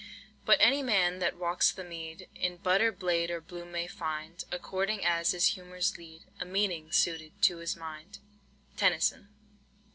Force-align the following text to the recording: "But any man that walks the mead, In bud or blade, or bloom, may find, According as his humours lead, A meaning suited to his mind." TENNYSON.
"But 0.47 0.57
any 0.59 0.81
man 0.81 1.19
that 1.19 1.37
walks 1.37 1.71
the 1.71 1.83
mead, 1.83 2.27
In 2.33 2.57
bud 2.57 2.81
or 2.81 2.91
blade, 2.91 3.29
or 3.29 3.39
bloom, 3.39 3.71
may 3.71 3.85
find, 3.85 4.43
According 4.51 5.05
as 5.05 5.29
his 5.29 5.49
humours 5.53 5.95
lead, 5.95 6.23
A 6.39 6.43
meaning 6.43 6.91
suited 6.91 7.39
to 7.43 7.57
his 7.57 7.75
mind." 7.75 8.17
TENNYSON. 8.77 9.29